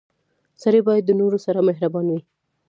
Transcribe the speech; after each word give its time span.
•سړی 0.63 0.81
باید 0.87 1.03
د 1.05 1.11
نورو 1.21 1.37
سره 1.45 1.59
مهربان 1.67 2.05
وي. 2.09 2.21